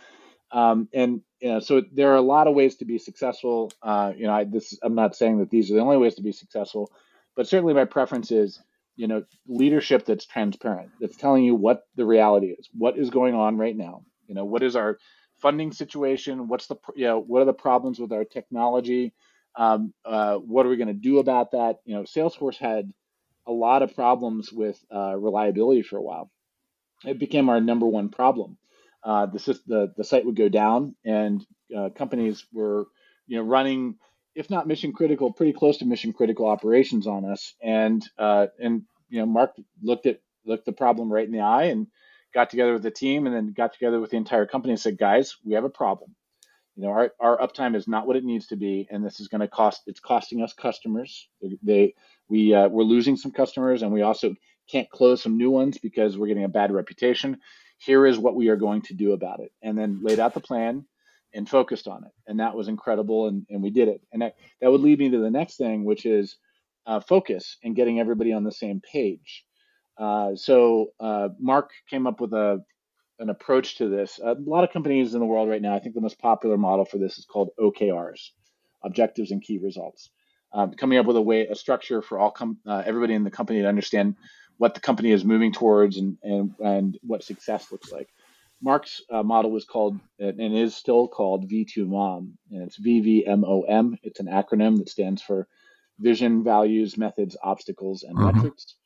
[0.51, 3.73] Um, and you know, so there are a lot of ways to be successful.
[3.83, 6.23] Uh, you know, I, this I'm not saying that these are the only ways to
[6.23, 6.91] be successful,
[7.35, 8.61] but certainly my preference is
[8.97, 13.35] you know leadership that's transparent, that's telling you what the reality is, what is going
[13.35, 14.03] on right now.
[14.27, 14.99] You know, what is our
[15.37, 16.49] funding situation?
[16.49, 19.13] What's the you know what are the problems with our technology?
[19.57, 21.79] Um, uh, what are we going to do about that?
[21.85, 22.93] You know, Salesforce had
[23.47, 26.31] a lot of problems with uh, reliability for a while.
[27.05, 28.59] It became our number one problem.
[29.07, 32.87] Uh, the, the the site would go down, and uh, companies were
[33.29, 33.95] you know running,
[34.35, 37.55] if not mission critical, pretty close to mission critical operations on us.
[37.63, 41.65] And uh, and you know, Mark looked at looked the problem right in the eye
[41.67, 41.87] and
[42.35, 44.99] got together with the team and then got together with the entire company and said,
[44.99, 46.15] guys, we have a problem.
[46.77, 49.29] You know, our, our uptime is not what it needs to be, and this is
[49.29, 49.83] going to cost.
[49.87, 51.29] It's costing us customers.
[51.63, 51.95] They,
[52.29, 54.35] we, uh, we're losing some customers, and we also
[54.71, 57.39] can't close some new ones because we're getting a bad reputation.
[57.79, 60.41] Here is what we are going to do about it, and then laid out the
[60.41, 60.85] plan
[61.35, 64.01] and focused on it, and that was incredible, and, and we did it.
[64.13, 66.37] And that, that would lead me to the next thing, which is
[66.87, 69.45] uh, focus and getting everybody on the same page.
[69.99, 72.63] Uh, so uh, Mark came up with a
[73.19, 74.21] an approach to this.
[74.23, 76.85] A lot of companies in the world right now, I think the most popular model
[76.85, 78.31] for this is called OKRs,
[78.85, 80.11] objectives and key results.
[80.53, 83.31] Um, coming up with a way, a structure for all com- uh, everybody in the
[83.31, 84.17] company to understand
[84.59, 88.09] what the company is moving towards and and, and what success looks like.
[88.63, 93.99] Mark's uh, model was called and is still called V2MOM, and it's VVMOM.
[94.03, 95.47] It's an acronym that stands for
[95.99, 98.37] Vision, Values, Methods, Obstacles, and mm-hmm.
[98.37, 98.77] Metrics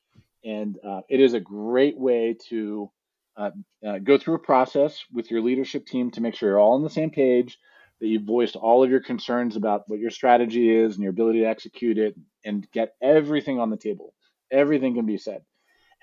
[0.45, 2.91] and uh, it is a great way to
[3.37, 3.51] uh,
[3.87, 6.83] uh, go through a process with your leadership team to make sure you're all on
[6.83, 7.59] the same page,
[8.01, 11.41] that you've voiced all of your concerns about what your strategy is and your ability
[11.41, 14.15] to execute it, and get everything on the table.
[14.51, 15.43] Everything can be said,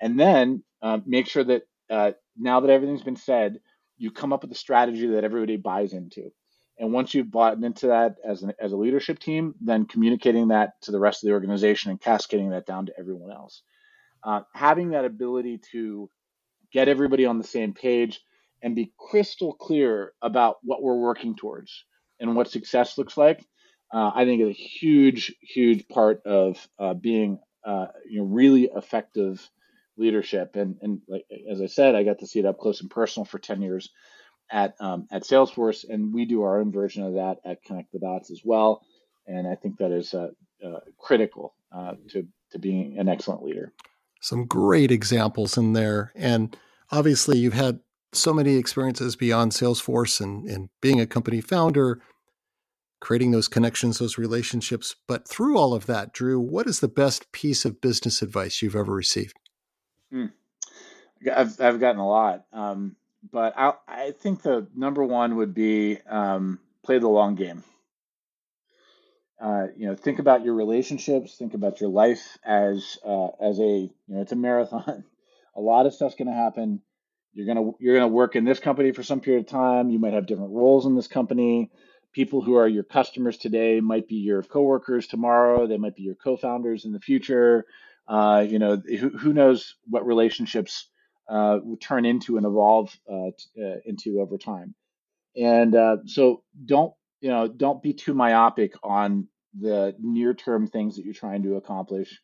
[0.00, 3.60] and then uh, make sure that uh, now that everything's been said,
[3.96, 6.30] you come up with a strategy that everybody buys into.
[6.78, 10.80] And once you've bought into that as, an, as a leadership team, then communicating that
[10.82, 13.62] to the rest of the organization and cascading that down to everyone else
[14.24, 16.10] uh, having that ability to
[16.72, 18.20] get everybody on the same page
[18.62, 21.84] and be crystal clear about what we're working towards
[22.20, 23.44] and what success looks like,
[23.94, 28.70] uh, I think is a huge, huge part of uh, being uh, you know really
[28.74, 29.48] effective
[29.98, 30.56] leadership.
[30.56, 33.24] And and like as I said, I got to see it up close and personal
[33.24, 33.90] for ten years
[34.50, 37.98] at um, at Salesforce, and we do our own version of that at Connect the
[37.98, 38.82] Dots as well.
[39.26, 40.28] And I think that is uh,
[40.64, 41.54] uh, critical
[42.08, 43.72] to to being an excellent leader
[44.20, 46.12] some great examples in there.
[46.14, 46.56] And
[46.90, 47.80] obviously, you've had
[48.12, 52.00] so many experiences beyond Salesforce and, and being a company founder,
[53.00, 54.96] creating those connections, those relationships.
[55.06, 58.76] But through all of that, Drew, what is the best piece of business advice you've
[58.76, 59.34] ever received?
[61.34, 62.44] I've, I've gotten a lot.
[62.52, 62.96] Um,
[63.32, 67.64] but I, I think the number one would be um, play the long game
[69.40, 73.62] uh, you know, think about your relationships, think about your life as uh, as a
[73.62, 75.04] you know, it's a marathon.
[75.56, 76.80] a lot of stuff's going to happen.
[77.34, 79.90] You're gonna you're gonna work in this company for some period of time.
[79.90, 81.70] You might have different roles in this company.
[82.12, 85.66] People who are your customers today might be your coworkers tomorrow.
[85.66, 87.66] They might be your co-founders in the future.
[88.08, 90.88] Uh, you know, who, who knows what relationships
[91.28, 94.74] uh, turn into and evolve uh, t- uh, into over time.
[95.36, 100.96] And uh, so, don't you know, don't be too myopic on the near term things
[100.96, 102.20] that you're trying to accomplish.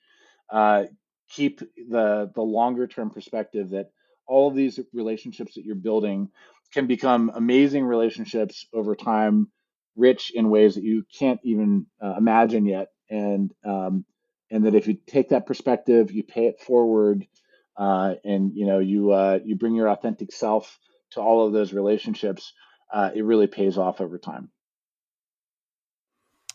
[0.50, 0.84] Uh,
[1.30, 3.90] keep the the longer term perspective that
[4.26, 6.28] all of these relationships that you're building
[6.72, 9.48] can become amazing relationships over time,
[9.96, 14.04] rich in ways that you can't even uh, imagine yet, and um,
[14.50, 17.26] and that if you take that perspective, you pay it forward,
[17.76, 20.78] uh, and you know you uh, you bring your authentic self
[21.12, 22.52] to all of those relationships,
[22.92, 24.50] uh, it really pays off over time.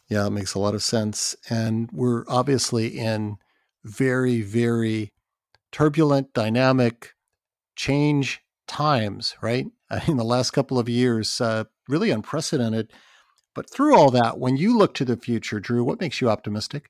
[0.09, 1.35] Yeah, it makes a lot of sense.
[1.49, 3.37] And we're obviously in
[3.83, 5.13] very, very
[5.71, 7.13] turbulent, dynamic,
[7.75, 9.67] change times, right?
[10.07, 12.91] In the last couple of years, uh, really unprecedented.
[13.55, 16.89] But through all that, when you look to the future, Drew, what makes you optimistic?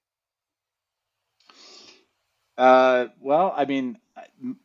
[2.58, 3.98] Uh, well, I mean,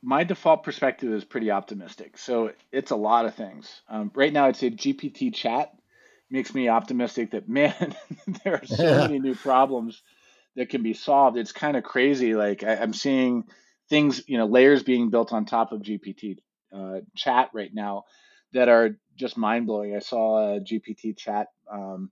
[0.03, 2.19] my default perspective is pretty optimistic.
[2.19, 3.83] So it's a lot of things.
[3.89, 5.73] Um, right now, I'd say GPT chat
[6.31, 7.95] makes me optimistic that, man,
[8.45, 10.03] there are so many new problems
[10.57, 11.37] that can be solved.
[11.37, 12.35] It's kind of crazy.
[12.35, 13.45] Like I, am seeing
[13.89, 16.39] things, you know, layers being built on top of GPT
[16.73, 18.05] uh, chat right now
[18.53, 19.97] that are just mind blowing.
[19.97, 22.11] I saw a GPT chat um,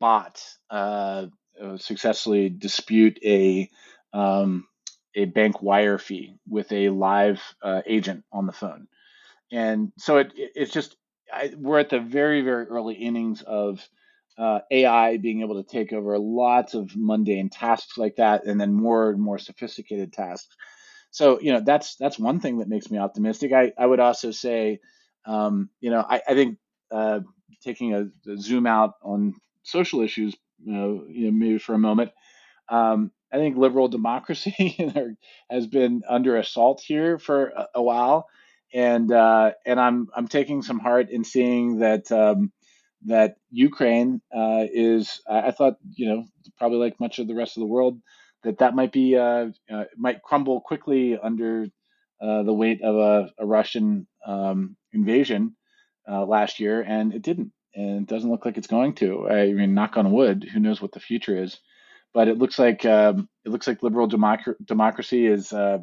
[0.00, 1.26] bot uh,
[1.76, 3.70] successfully dispute a
[4.12, 4.66] um,
[5.16, 8.86] a bank wire fee with a live uh, agent on the phone,
[9.50, 10.96] and so it, it it's just
[11.32, 13.86] I, we're at the very very early innings of
[14.38, 18.72] uh, AI being able to take over lots of mundane tasks like that, and then
[18.72, 20.54] more and more sophisticated tasks.
[21.10, 23.52] So you know that's that's one thing that makes me optimistic.
[23.52, 24.80] I, I would also say,
[25.24, 26.58] um, you know, I, I think
[26.90, 27.20] uh,
[27.62, 31.78] taking a, a, zoom out on social issues, you know, you know maybe for a
[31.78, 32.10] moment,
[32.68, 34.76] um, I think liberal democracy
[35.50, 38.28] has been under assault here for a, while,
[38.72, 42.52] and uh, and I'm I'm taking some heart in seeing that um,
[43.06, 45.20] that Ukraine uh, is.
[45.28, 46.24] I thought you know
[46.58, 48.00] probably like much of the rest of the world
[48.44, 51.66] that that might be uh, uh might crumble quickly under
[52.20, 55.56] uh, the weight of a, a Russian um, invasion
[56.10, 59.28] uh, last year, and it didn't, and it doesn't look like it's going to.
[59.28, 60.48] I mean, knock on wood.
[60.52, 61.58] Who knows what the future is?
[62.16, 65.80] But it looks like um, it looks like liberal democ- democracy is uh,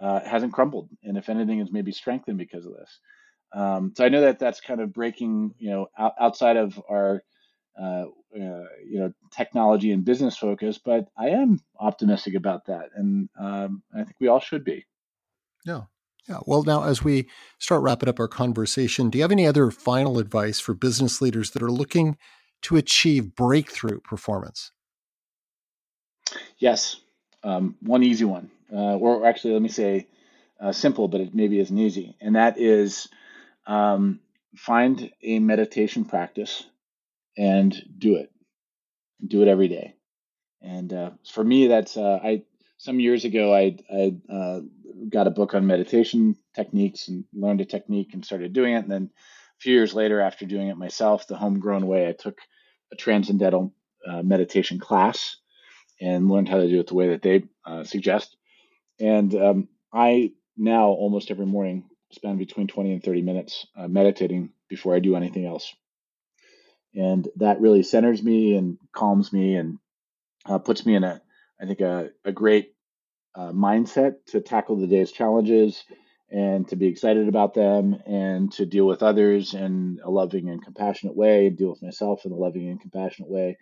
[0.00, 2.98] uh, hasn't crumbled, and if anything, is maybe strengthened because of this.
[3.52, 7.22] Um, so I know that that's kind of breaking, you know, out, outside of our,
[7.78, 8.04] uh,
[8.34, 13.82] uh you know, technology and business focus, but I am optimistic about that, and um,
[13.94, 14.86] I think we all should be.
[15.66, 15.82] Yeah.
[16.26, 16.38] Yeah.
[16.46, 20.18] Well, now as we start wrapping up our conversation, do you have any other final
[20.18, 22.16] advice for business leaders that are looking
[22.62, 24.72] to achieve breakthrough performance?
[26.58, 26.96] Yes,
[27.44, 30.06] um, one easy one, uh, or actually, let me say
[30.60, 33.08] uh, simple, but it maybe isn't easy, and that is
[33.66, 34.20] um,
[34.56, 36.64] find a meditation practice
[37.36, 38.30] and do it.
[39.26, 39.94] Do it every day.
[40.62, 42.42] And uh, for me, that's uh, I.
[42.78, 44.60] Some years ago, I I uh,
[45.08, 48.84] got a book on meditation techniques and learned a technique and started doing it.
[48.84, 52.38] And then a few years later, after doing it myself, the homegrown way, I took
[52.92, 53.72] a transcendental
[54.06, 55.36] uh, meditation class
[56.00, 58.36] and learned how to do it the way that they uh, suggest.
[59.00, 64.50] And um, I now almost every morning spend between 20 and 30 minutes uh, meditating
[64.68, 65.74] before I do anything else.
[66.94, 69.78] And that really centers me and calms me and
[70.46, 71.20] uh, puts me in a,
[71.60, 72.74] I think, a, a great
[73.34, 75.84] uh, mindset to tackle the day's challenges
[76.30, 80.64] and to be excited about them and to deal with others in a loving and
[80.64, 83.58] compassionate way, deal with myself in a loving and compassionate way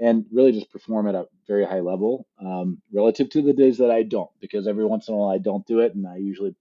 [0.00, 3.90] and really just perform at a very high level um, relative to the days that
[3.90, 6.56] I don't, because every once in a while I don't do it, and I usually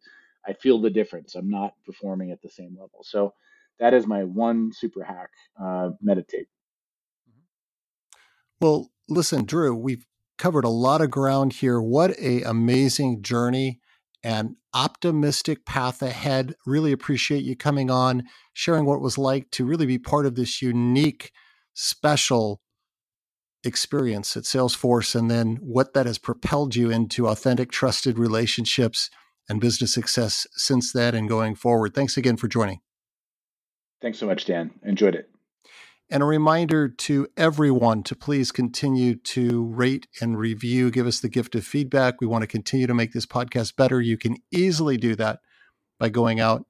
[0.45, 1.35] I feel the difference.
[1.35, 3.03] I'm not performing at the same level.
[3.03, 3.33] So
[3.79, 5.29] that is my one super hack:
[5.61, 6.47] uh, meditate.
[8.59, 10.05] Well, listen, Drew, we've
[10.37, 11.81] covered a lot of ground here.
[11.81, 13.79] What a amazing journey
[14.21, 16.55] and optimistic path ahead.
[16.65, 18.23] Really appreciate you coming on,
[18.53, 21.31] sharing what it was like to really be part of this unique,
[21.73, 22.61] special
[23.63, 29.09] experience at Salesforce and then what that has propelled you into authentic, trusted relationships
[29.49, 31.93] and business success since then and going forward.
[31.93, 32.79] Thanks again for joining.
[34.01, 34.71] Thanks so much, Dan.
[34.83, 35.29] Enjoyed it.
[36.11, 41.29] And a reminder to everyone to please continue to rate and review, give us the
[41.29, 42.19] gift of feedback.
[42.19, 44.01] We want to continue to make this podcast better.
[44.01, 45.39] You can easily do that
[45.99, 46.65] by going out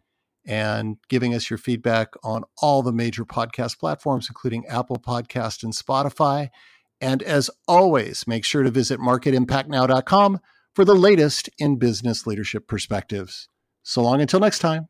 [0.45, 5.73] and giving us your feedback on all the major podcast platforms, including Apple Podcast and
[5.73, 6.49] Spotify.
[7.01, 10.39] And as always, make sure to visit marketimpactnow.com
[10.75, 13.47] for the latest in business leadership perspectives.
[13.83, 14.87] So long until next time.